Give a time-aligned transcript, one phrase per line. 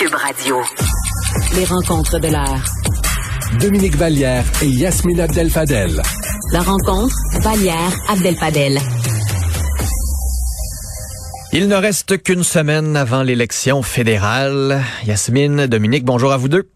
[0.00, 0.56] Cube Radio.
[1.56, 2.64] Les rencontres de l'heure.
[3.60, 6.00] Dominique Vallière et Yasmina Abdel-Fadel.
[6.52, 8.78] La rencontre, Vallière Abdel-Fadel.
[11.52, 14.80] Il ne reste qu'une semaine avant l'élection fédérale.
[15.04, 16.70] Yasmine, Dominique, bonjour à vous deux.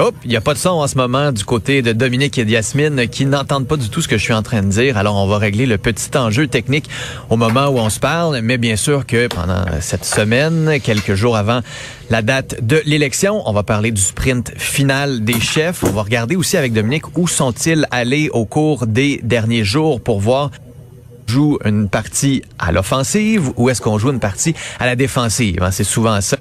[0.00, 2.44] Hop, il n'y a pas de son en ce moment du côté de Dominique et
[2.44, 4.96] de Yasmine qui n'entendent pas du tout ce que je suis en train de dire.
[4.96, 6.88] Alors, on va régler le petit enjeu technique
[7.30, 8.38] au moment où on se parle.
[8.40, 11.62] Mais bien sûr que pendant cette semaine, quelques jours avant
[12.10, 15.82] la date de l'élection, on va parler du sprint final des chefs.
[15.82, 20.20] On va regarder aussi avec Dominique où sont-ils allés au cours des derniers jours pour
[20.20, 20.52] voir
[21.26, 25.60] joue une partie à l'offensive ou est-ce qu'on joue une partie à la défensive?
[25.60, 26.38] Hein, c'est souvent ça.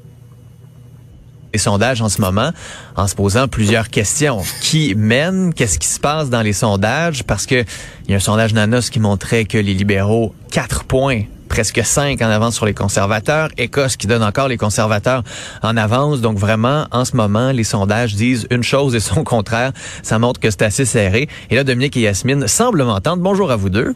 [1.54, 2.52] Les sondages en ce moment,
[2.96, 4.42] en se posant plusieurs questions.
[4.62, 5.54] Qui mène?
[5.54, 7.24] Qu'est-ce qui se passe dans les sondages?
[7.24, 7.64] Parce que
[8.06, 12.22] il y a un sondage Nanos qui montrait que les libéraux, quatre points presque cinq
[12.22, 13.50] en avance sur les conservateurs.
[13.58, 15.24] Écosse qui donne encore les conservateurs
[15.64, 16.22] en avance.
[16.22, 19.72] Donc vraiment, en ce moment, les sondages disent une chose et son contraire.
[20.04, 21.28] Ça montre que c'est assez serré.
[21.50, 23.24] Et là, Dominique et Yasmine semblent m'entendre.
[23.24, 23.96] Bonjour à vous deux.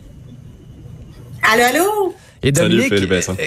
[1.44, 2.16] Allô, allô?
[2.44, 2.94] Et Dominique,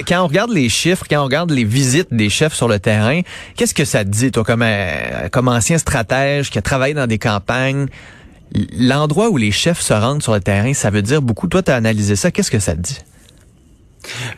[0.07, 3.23] quand on regarde les chiffres, quand on regarde les visites des chefs sur le terrain,
[3.57, 7.07] qu'est-ce que ça te dit, toi, comme, euh, comme ancien stratège qui a travaillé dans
[7.07, 7.87] des campagnes?
[8.79, 11.49] L'endroit où les chefs se rendent sur le terrain, ça veut dire beaucoup.
[11.49, 12.31] Toi, tu as analysé ça.
[12.31, 12.99] Qu'est-ce que ça te dit?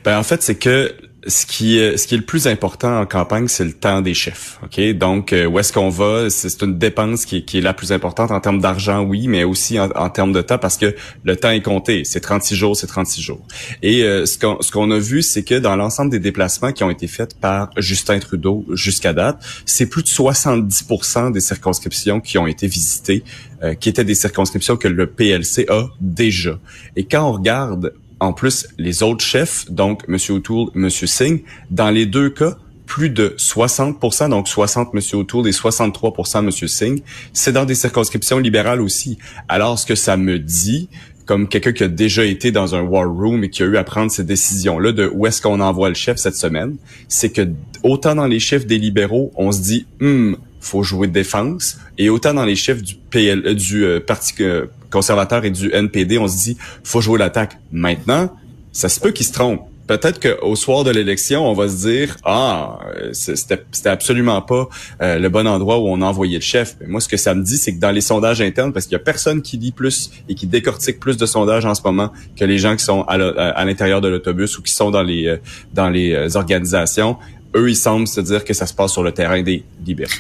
[0.05, 0.95] Ben, en fait, c'est que
[1.27, 4.59] ce qui ce qui est le plus important en campagne, c'est le temps des chefs.
[4.63, 6.31] Ok, donc euh, où est-ce qu'on va?
[6.31, 10.11] C'est une dépense qui est, la plus importante en termes d'argent, oui, mais aussi en,
[10.11, 10.95] termes de temps parce que
[11.25, 12.05] le temps est compté.
[12.05, 13.41] C'est 36 jours, c'est 36 jours.
[13.83, 16.85] Et euh, ce qu'on ce qu'on a vu, c'est que dans l'ensemble des déplacements qui
[16.85, 22.39] ont été faits par Justin Trudeau jusqu'à date, c'est plus de 70% des circonscriptions qui
[22.39, 23.25] ont été visitées,
[23.63, 26.59] euh, qui étaient des circonscriptions que le PLC a déjà.
[26.95, 30.17] Et quand on regarde en plus les autres chefs, donc M.
[30.31, 30.91] O'Toole, M.
[30.91, 32.57] Singh, dans les deux cas,
[32.87, 35.01] plus de 60% donc 60 M.
[35.15, 36.51] O'Toole et 63% M.
[36.69, 39.19] Singh, c'est dans des circonscriptions libérales aussi.
[39.49, 40.89] Alors, ce que ça me dit,
[41.27, 43.85] comme quelqu'un qui a déjà été dans un war room et qui a eu à
[43.85, 46.77] prendre ces décisions-là de où est-ce qu'on envoie le chef cette semaine,
[47.09, 47.49] c'est que
[47.83, 52.09] autant dans les chefs des libéraux, on se dit, hum, faut jouer de défense, et
[52.09, 56.19] autant dans les chefs du PL, euh, du euh, Parti euh, conservateur et du NPD,
[56.19, 57.59] on se dit, faut jouer l'attaque.
[57.73, 58.31] Maintenant,
[58.73, 59.69] ça se peut qu'ils se trompent.
[59.87, 62.81] Peut-être qu'au soir de l'élection, on va se dire ah
[63.13, 64.69] c'était absolument pas
[65.01, 66.75] le bon endroit où on a envoyé le chef.
[66.81, 68.95] Mais moi, ce que ça me dit, c'est que dans les sondages internes, parce qu'il
[68.95, 72.13] y a personne qui lit plus et qui décortique plus de sondages en ce moment
[72.37, 75.39] que les gens qui sont à l'intérieur de l'autobus ou qui sont dans les
[75.73, 77.17] dans les organisations,
[77.55, 80.11] eux, ils semblent se dire que ça se passe sur le terrain des libéraux.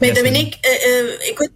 [0.00, 1.50] Mais Dominique, euh, euh, écoute,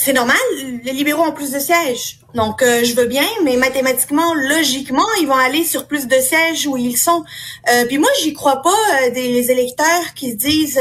[0.00, 0.36] c'est normal,
[0.84, 2.20] les libéraux ont plus de sièges.
[2.32, 6.68] Donc, euh, je veux bien, mais mathématiquement, logiquement, ils vont aller sur plus de sièges
[6.68, 7.24] où ils sont.
[7.68, 10.80] Euh, puis moi, j'y crois pas des électeurs qui se disent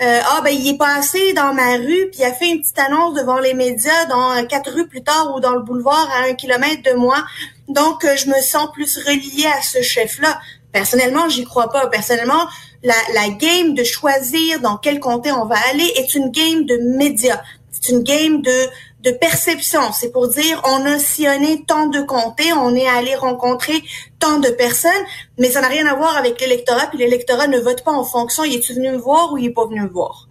[0.00, 3.14] ah ben il est passé dans ma rue, puis il a fait une petite annonce
[3.14, 6.82] devant les médias dans quatre rues plus tard ou dans le boulevard à un kilomètre
[6.82, 7.24] de moi.
[7.68, 10.40] Donc, je me sens plus reliée à ce chef-là.
[10.72, 11.86] Personnellement, j'y crois pas.
[11.86, 12.48] Personnellement,
[12.82, 16.78] la, la game de choisir dans quel comté on va aller est une game de
[16.96, 17.40] médias.
[17.86, 18.66] C'est une game de,
[19.02, 19.92] de perception.
[19.92, 23.82] C'est pour dire, on a sillonné tant de comtés, on est allé rencontrer
[24.18, 24.90] tant de personnes,
[25.38, 28.42] mais ça n'a rien à voir avec l'électorat, puis l'électorat ne vote pas en fonction,
[28.44, 30.26] il est venu me voir ou il est pas venu me voir?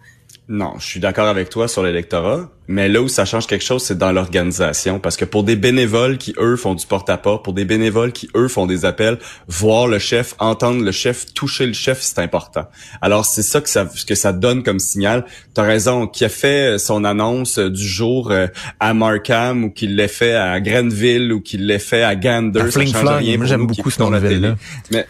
[0.48, 3.82] Non, je suis d'accord avec toi sur l'électorat, mais là où ça change quelque chose,
[3.82, 5.00] c'est dans l'organisation.
[5.00, 8.46] Parce que pour des bénévoles qui, eux, font du porte-à-porte, pour des bénévoles qui, eux,
[8.46, 9.18] font des appels,
[9.48, 12.66] voir le chef, entendre le chef, toucher le chef, c'est important.
[13.02, 15.24] Alors, c'est ça que ça que ça donne comme signal.
[15.52, 18.46] Tu as raison, qui a fait son annonce du jour euh,
[18.78, 22.70] à Markham, ou qu'il l'ait fait à Grenville, ou qu'il l'ait fait à Gander, à
[22.70, 23.36] ça change rien.
[23.36, 24.20] Moi, j'aime beaucoup ce nom-là.
[24.92, 25.06] Mais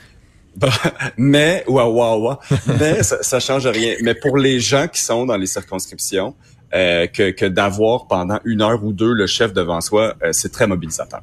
[1.16, 2.36] mais waouh waouh
[2.78, 3.96] mais ça, ça change rien.
[4.02, 6.34] Mais pour les gens qui sont dans les circonscriptions,
[6.74, 10.50] euh, que, que d'avoir pendant une heure ou deux le chef devant soi, euh, c'est
[10.50, 11.20] très mobilisateur.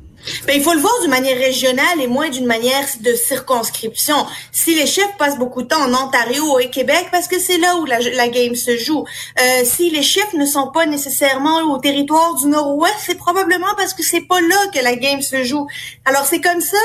[0.48, 4.16] Ben, il faut le voir d'une manière régionale et moins d'une manière de circonscription.
[4.54, 7.76] Si les chefs passent beaucoup de temps en Ontario et Québec, parce que c'est là
[7.76, 9.04] où la, la game se joue.
[9.38, 13.94] Euh, si les chefs ne sont pas nécessairement au territoire du Nord-Ouest, c'est probablement parce
[13.94, 15.68] que c'est pas là que la game se joue.
[16.06, 16.78] Alors c'est comme ça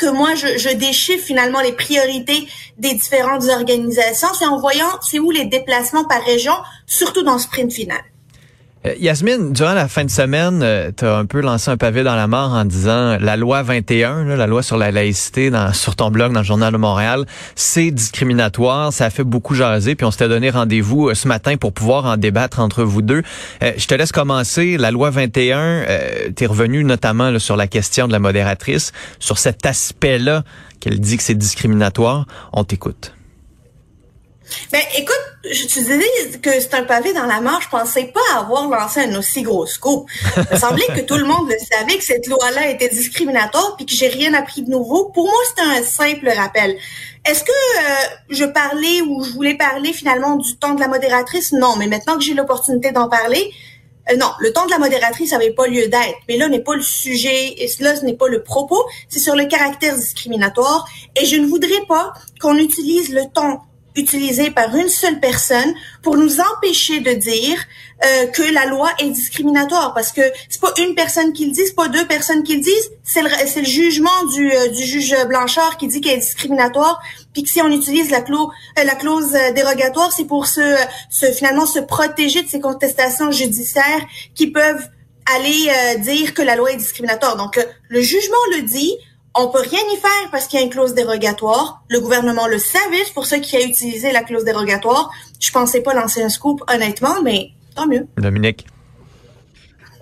[0.00, 2.48] que moi je, je déchiffre finalement les priorités
[2.78, 6.54] des différentes organisations, c'est en voyant c'est où les déplacements par région,
[6.86, 8.00] surtout dans le sprint final.
[8.86, 12.02] Euh, Yasmine, durant la fin de semaine, euh, tu as un peu lancé un pavé
[12.02, 15.96] dans la mort en disant la loi 21, la loi sur la laïcité dans, sur
[15.96, 20.06] ton blog dans le Journal de Montréal, c'est discriminatoire, ça a fait beaucoup jaser, puis
[20.06, 23.22] on s'était donné rendez-vous euh, ce matin pour pouvoir en débattre entre vous deux.
[23.60, 24.78] je te laisse commencer.
[24.78, 25.84] La loi 21,
[26.34, 30.42] tu es revenu notamment sur la question de la modératrice, sur cet aspect-là
[30.80, 32.26] qu'elle dit que c'est discriminatoire.
[32.52, 33.12] On t'écoute.
[34.72, 35.20] Ben, écoute,
[35.50, 37.60] je te disais que c'est un pavé dans la mort.
[37.60, 40.08] Je pensais pas avoir lancé un aussi gros scoop.
[40.36, 43.86] Il me semblait que tout le monde le savait que cette loi-là était discriminatoire puis
[43.86, 45.06] que j'ai rien appris de nouveau.
[45.06, 46.76] Pour moi, c'était un simple rappel.
[47.24, 51.52] Est-ce que euh, je parlais ou je voulais parler finalement du temps de la modératrice?
[51.52, 53.52] Non, mais maintenant que j'ai l'opportunité d'en parler,
[54.10, 56.18] euh, non, le temps de la modératrice n'avait pas lieu d'être.
[56.28, 59.36] Mais là n'est pas le sujet, et là ce n'est pas le propos, c'est sur
[59.36, 60.88] le caractère discriminatoire.
[61.20, 63.58] Et je ne voudrais pas qu'on utilise le ton
[63.96, 67.58] utilisé par une seule personne pour nous empêcher de dire
[68.04, 69.92] euh, que la loi est discriminatoire.
[69.94, 72.62] Parce que c'est pas une personne qui le dit, c'est pas deux personnes qui le
[72.62, 77.02] disent, c'est le, le jugement du, euh, du juge Blanchard qui dit qu'elle est discriminatoire,
[77.32, 78.48] puis que si on utilise la clause,
[78.78, 80.62] euh, la clause dérogatoire, c'est pour se
[81.36, 84.88] finalement se protéger de ces contestations judiciaires qui peuvent
[85.36, 87.36] aller dire que la loi est discriminatoire.
[87.36, 88.96] Donc le jugement le dit,
[89.34, 91.82] on peut rien y faire parce qu'il y a une clause dérogatoire.
[91.88, 95.10] Le gouvernement le savait, pour ça qu'il a utilisé la clause dérogatoire.
[95.38, 98.06] Je pensais pas lancer un scoop, honnêtement, mais tant mieux.
[98.18, 98.66] Dominique.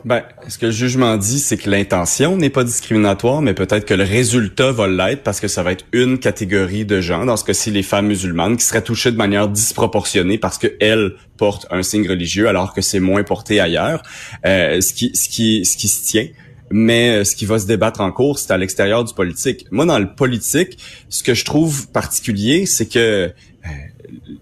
[0.04, 3.94] Ben, ce que le jugement dit, c'est que l'intention n'est pas discriminatoire, mais peut-être que
[3.94, 7.44] le résultat va l'être parce que ça va être une catégorie de gens, dans ce
[7.44, 12.08] cas-ci les femmes musulmanes, qui seraient touchées de manière disproportionnée parce qu'elles portent un signe
[12.08, 14.02] religieux alors que c'est moins porté ailleurs.
[14.46, 16.28] Euh, ce qui, ce qui, ce qui se tient
[16.70, 19.66] mais euh, ce qui va se débattre en cours, c'est à l'extérieur du politique.
[19.70, 20.78] Moi, dans le politique,
[21.08, 23.70] ce que je trouve particulier, c'est que euh,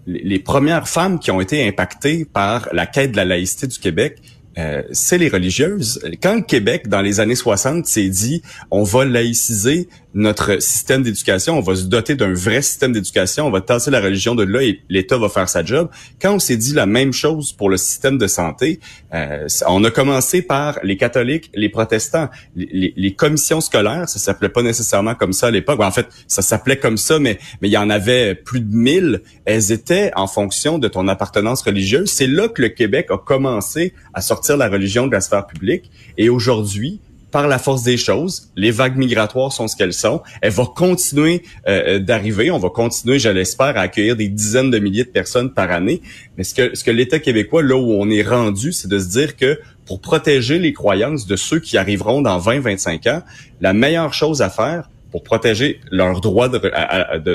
[0.05, 4.17] les premières femmes qui ont été impactées par la quête de la laïcité du Québec,
[4.57, 6.01] euh, c'est les religieuses.
[6.21, 8.41] Quand le Québec, dans les années 60, s'est dit
[8.71, 13.51] on va laïciser notre système d'éducation, on va se doter d'un vrai système d'éducation, on
[13.51, 15.89] va tasser la religion de là et l'État va faire sa job.
[16.19, 18.79] Quand on s'est dit la même chose pour le système de santé,
[19.13, 24.63] euh, on a commencé par les catholiques, les protestants, les, commissions scolaires, ça s'appelait pas
[24.63, 25.79] nécessairement comme ça à l'époque.
[25.81, 29.21] En fait, ça s'appelait comme ça, mais mais il y en avait plus de mille.
[29.45, 32.09] Elles étaient en fonction de ton appartenance religieuse.
[32.09, 35.91] C'est là que le Québec a commencé à sortir la religion de la sphère publique.
[36.17, 37.01] Et aujourd'hui,
[37.37, 40.23] par la force des choses, les vagues migratoires sont ce qu'elles sont.
[40.41, 42.49] Elles vont continuer euh, euh, d'arriver.
[42.49, 46.01] On va continuer, je l'espère, à accueillir des dizaines de milliers de personnes par année.
[46.35, 49.09] Mais ce que, ce que l'État québécois, là où on est rendu, c'est de se
[49.09, 53.21] dire que pour protéger les croyances de ceux qui arriveront dans 20-25 ans,
[53.61, 56.57] la meilleure chose à faire, pour protéger leurs droits de,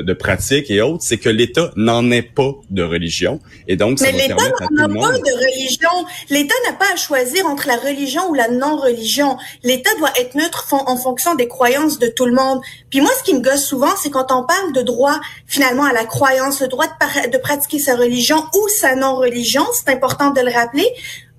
[0.02, 3.40] de, pratique et autres, c'est que l'État n'en ait pas de religion.
[3.66, 4.34] Et donc, ça Mais l'État
[4.70, 5.90] n'en a pas de religion.
[6.30, 9.36] L'État n'a pas à choisir entre la religion ou la non-religion.
[9.62, 12.60] L'État doit être neutre en fonction des croyances de tout le monde.
[12.90, 15.92] Puis moi, ce qui me gosse souvent, c'est quand on parle de droit, finalement, à
[15.92, 20.40] la croyance, le droit de, de pratiquer sa religion ou sa non-religion, c'est important de
[20.40, 20.86] le rappeler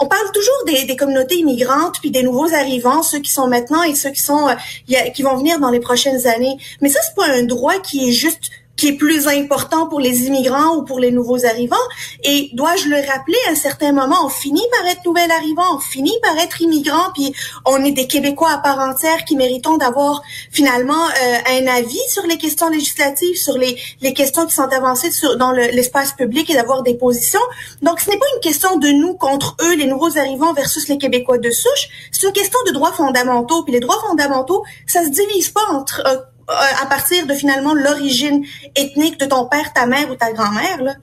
[0.04, 3.84] on parle toujours des, des, communautés immigrantes puis des nouveaux arrivants, ceux qui sont maintenant
[3.84, 6.58] et ceux qui sont euh, qui vont venir dans les prochaines années.
[6.82, 10.26] Mais ça c'est pas un droit qui est juste qui est plus important pour les
[10.26, 11.76] immigrants ou pour les nouveaux arrivants.
[12.24, 15.80] Et dois-je le rappeler, à un certain moment, on finit par être nouvel arrivant, on
[15.80, 17.34] finit par être immigrant, puis
[17.66, 20.22] on est des Québécois à part entière qui méritons d'avoir
[20.52, 25.12] finalement euh, un avis sur les questions législatives, sur les, les questions qui sont avancées
[25.12, 27.40] sur, dans l'espace public et d'avoir des positions.
[27.82, 30.98] Donc, ce n'est pas une question de nous contre eux, les nouveaux arrivants versus les
[30.98, 31.90] Québécois de souche.
[32.12, 33.64] C'est une question de droits fondamentaux.
[33.64, 38.44] Puis les droits fondamentaux, ça se divise pas entre euh, à partir de finalement l'origine
[38.76, 40.84] ethnique de ton père, ta mère ou ta grand-mère.
[40.84, 40.96] Là?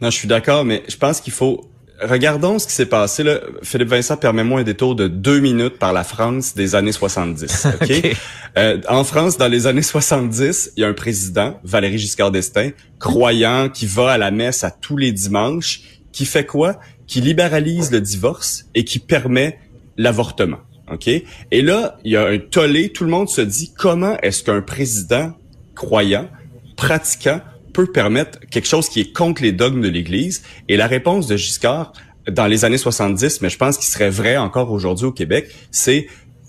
[0.00, 1.70] Non, je suis d'accord, mais je pense qu'il faut
[2.02, 3.22] regardons ce qui s'est passé.
[3.22, 3.40] Là.
[3.62, 7.66] Philippe Vincent, permet-moi un détour de deux minutes par la France des années 70.
[7.80, 8.14] Okay?
[8.58, 12.70] euh, en France, dans les années 70, il y a un président, Valéry Giscard d'Estaing,
[12.98, 15.80] croyant, qui va à la messe à tous les dimanches,
[16.12, 16.78] qui fait quoi?
[17.06, 19.58] Qui libéralise le divorce et qui permet
[19.96, 20.58] l'avortement.
[20.90, 21.08] OK?
[21.08, 22.90] Et là, il y a un tollé.
[22.90, 25.32] Tout le monde se dit comment est-ce qu'un président
[25.74, 26.28] croyant,
[26.76, 27.40] pratiquant,
[27.72, 30.42] peut permettre quelque chose qui est contre les dogmes de l'Église?
[30.68, 31.92] Et la réponse de Giscard,
[32.30, 36.06] dans les années 70, mais je pense qu'il serait vrai encore aujourd'hui au Québec, c'est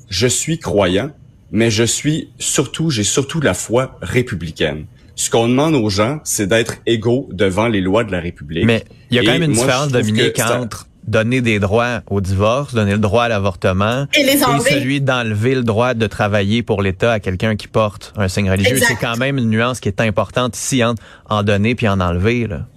[0.10, 1.12] je suis croyant,
[1.52, 4.86] mais je suis surtout, j'ai surtout la foi républicaine.
[5.16, 8.66] Ce qu'on demande aux gens, c'est d'être égaux devant les lois de la République.
[8.66, 12.74] Mais il y a quand même une différence, Dominique, entre donner des droits au divorce,
[12.74, 17.14] donner le droit à l'avortement Et les celui d'enlever le droit de travailler pour l'État
[17.14, 18.78] à quelqu'un qui porte un signe religieux.
[18.80, 22.48] C'est quand même une nuance qui est importante ici entre en donner puis en enlever.
[22.48, 22.68] Là.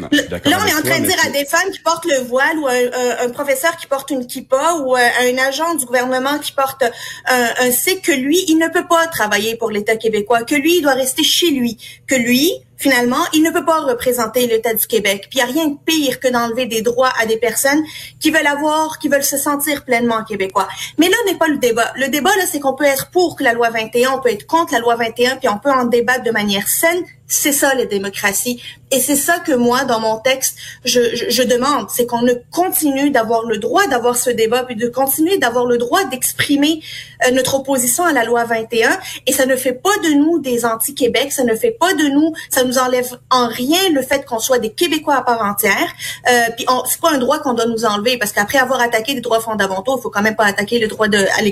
[0.00, 1.80] Non, je Là, suis on est en toi, train de dire à des femmes qui
[1.80, 5.38] portent le voile ou un, un- un professeur qui porte une kippa ou un, un
[5.38, 6.84] agent du gouvernement qui porte
[7.26, 10.76] un, un sikh que lui, il ne peut pas travailler pour l'État québécois, que lui,
[10.78, 14.86] il doit rester chez lui, que lui, finalement, il ne peut pas représenter l'État du
[14.86, 15.26] Québec.
[15.30, 17.82] Puis il n'y a rien de pire que d'enlever des droits à des personnes
[18.20, 20.68] qui veulent avoir, qui veulent se sentir pleinement québécois.
[20.96, 21.92] Mais là n'est pas le débat.
[21.96, 24.46] Le débat, là, c'est qu'on peut être pour que la loi 21, on peut être
[24.46, 27.02] contre la loi 21, puis on peut en débattre de manière saine.
[27.30, 28.62] C'est ça, la démocratie.
[28.90, 30.56] Et c'est ça que moi, dans mon texte,
[30.86, 31.88] je, je, je demande.
[31.90, 36.04] C'est qu'on continue d'avoir le droit d'avoir ce débat, puis de continuer d'avoir le droit
[36.04, 36.80] d'exprimer
[37.26, 38.98] euh, notre opposition à la loi 21.
[39.26, 42.32] Et ça ne fait pas de nous des anti-Québec, ça ne fait pas de nous,
[42.48, 45.92] ça nous enlève en rien le fait qu'on soit des Québécois à part entière.
[46.30, 49.20] Euh, puis c'est pas un droit qu'on doit nous enlever, parce qu'après avoir attaqué des
[49.20, 51.42] droits fondamentaux, il faut quand même pas attaquer le droit de à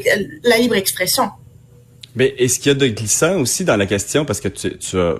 [0.43, 1.31] la libre expression.
[2.15, 4.99] Mais est-ce qu'il y a de glissant aussi dans la question, parce que tu, tu,
[4.99, 5.17] as,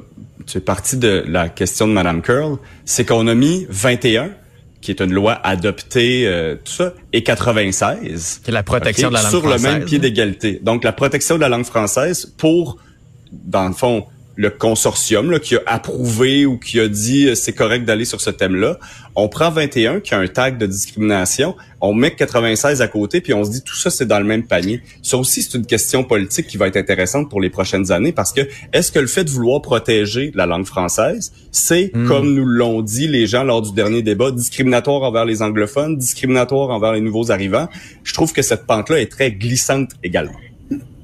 [0.47, 4.31] tu es parti de la question de Madame Curl, c'est qu'on a mis 21,
[4.81, 8.41] qui est une loi adoptée, euh, tout ça, et 96.
[8.45, 9.65] Qui est la protection de la langue Sur française.
[9.65, 10.61] le même pied d'égalité.
[10.63, 12.79] Donc, la protection de la langue française pour,
[13.33, 17.55] dans le fond, le consortium là, qui a approuvé ou qui a dit euh, c'est
[17.55, 18.79] correct d'aller sur ce thème-là.
[19.15, 23.33] On prend 21 qui a un tag de discrimination, on met 96 à côté puis
[23.33, 24.83] on se dit tout ça c'est dans le même panier.
[25.03, 28.33] Ça aussi c'est une question politique qui va être intéressante pour les prochaines années parce
[28.33, 32.83] que est-ce que le fait de vouloir protéger la langue française, c'est comme nous l'ont
[32.83, 37.31] dit les gens lors du dernier débat discriminatoire envers les anglophones, discriminatoire envers les nouveaux
[37.31, 37.69] arrivants.
[38.05, 40.37] Je trouve que cette pente-là est très glissante également.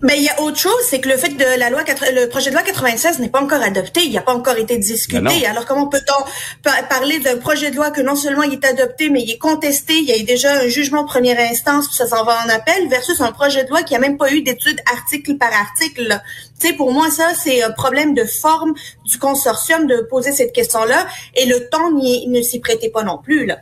[0.04, 2.28] Mais il y a autre chose, c'est que le fait de la loi, 80 le
[2.28, 5.46] projet de loi 96 n'est pas encore adopté, il n'a pas encore été discuté.
[5.46, 6.24] Alors comment peut-on
[6.64, 9.38] pa- parler d'un projet de loi que non seulement il est adopté, mais il est
[9.38, 12.48] contesté, il y a eu déjà un jugement première instance, puis ça s'en va en
[12.48, 16.20] appel, versus un projet de loi qui a même pas eu d'études article par article.
[16.58, 20.52] Tu sais, pour moi, ça, c'est un problème de forme du consortium de poser cette
[20.52, 23.46] question-là, et le temps ne s'y prêtait pas non plus.
[23.46, 23.58] Là.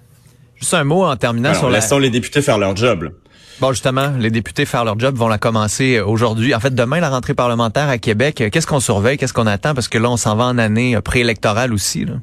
[0.61, 1.79] Juste un mot en terminant Alors, sur la...
[1.81, 3.03] laissons les députés faire leur job.
[3.05, 3.11] là.
[3.61, 6.55] Bon, justement, les députés faire leur job vont la commencer euh, aujourd'hui.
[6.55, 8.41] En fait, demain, la rentrée parlementaire à Québec.
[8.41, 9.19] Euh, Qu'est-ce qu'on surveille?
[9.19, 9.75] Qu'est-ce qu'on attend?
[9.75, 12.05] Parce que là, on s'en va en année euh, préélectorale aussi.
[12.05, 12.15] Là.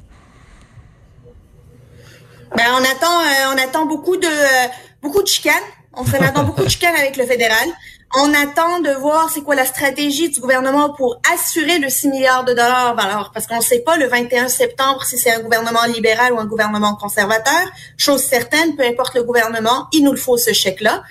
[2.56, 4.68] Ben, on attend, euh, on attend beaucoup de, euh,
[5.02, 5.54] beaucoup de chicanes.
[5.94, 7.68] On s'en attend beaucoup de chicanes avec le fédéral.
[8.16, 12.46] On attend de voir c'est quoi la stratégie du gouvernement pour assurer le 6 milliards
[12.46, 12.98] de dollars.
[12.98, 16.40] Alors, parce qu'on ne sait pas le 21 septembre si c'est un gouvernement libéral ou
[16.40, 17.70] un gouvernement conservateur.
[17.98, 21.04] Chose certaine, peu importe le gouvernement, il nous le faut ce chèque-là.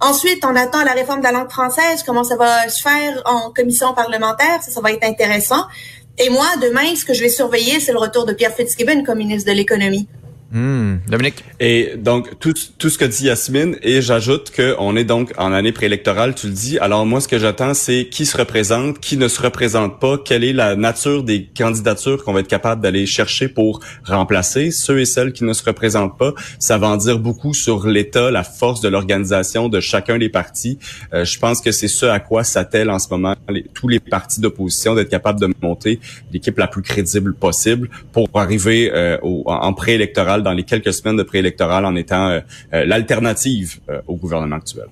[0.00, 3.50] Ensuite, on attend la réforme de la langue française, comment ça va se faire en
[3.50, 4.62] commission parlementaire.
[4.62, 5.64] Ça, ça va être intéressant.
[6.18, 9.18] Et moi, demain, ce que je vais surveiller, c'est le retour de Pierre Fitzgibbon comme
[9.18, 10.06] ministre de l'économie.
[10.54, 10.96] Hmm.
[11.08, 11.44] Dominique?
[11.60, 15.72] Et donc, tout, tout ce que dit Yasmine, et j'ajoute qu'on est donc en année
[15.72, 16.78] préélectorale, tu le dis.
[16.78, 20.44] Alors moi, ce que j'attends, c'est qui se représente, qui ne se représente pas, quelle
[20.44, 25.06] est la nature des candidatures qu'on va être capable d'aller chercher pour remplacer ceux et
[25.06, 26.34] celles qui ne se représentent pas.
[26.58, 30.78] Ça va en dire beaucoup sur l'État, la force de l'organisation de chacun des partis.
[31.14, 33.34] Euh, je pense que c'est ce à quoi s'attellent en ce moment
[33.72, 35.98] tous les partis d'opposition, d'être capable de monter
[36.30, 39.74] l'équipe la plus crédible possible pour arriver euh, au- en en
[40.42, 42.40] dans les quelques semaines de préélectoral en étant euh,
[42.74, 44.86] euh, l'alternative euh, au gouvernement actuel.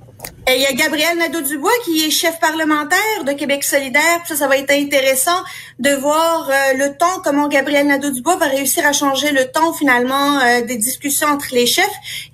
[0.49, 4.21] Et il y a Gabriel Nadeau-Dubois qui est chef parlementaire de Québec solidaire.
[4.26, 5.45] Ça, ça va être intéressant
[5.78, 10.40] de voir euh, le temps, comment Gabriel Nadeau-Dubois va réussir à changer le temps finalement
[10.40, 11.85] euh, des discussions entre les chefs.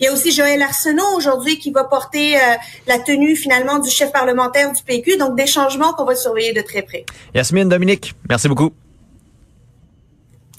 [0.00, 2.40] Il y a aussi Joël Arsenault aujourd'hui qui va porter euh,
[2.86, 5.18] la tenue finalement du chef parlementaire du PQ.
[5.18, 7.04] Donc des changements qu'on va surveiller de très près.
[7.34, 8.72] Yasmine, Dominique, merci beaucoup.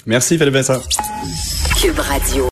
[0.06, 0.82] Merci Philippe Vincent.
[1.77, 2.43] Cube Radio.